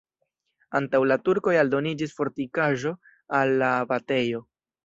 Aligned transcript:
Antaŭ 0.79 1.01
la 1.11 1.17
turkoj 1.29 1.53
aldoniĝis 1.65 2.17
fortikaĵo 2.21 2.97
al 3.41 3.55
la 3.63 3.73
abatejo. 3.87 4.47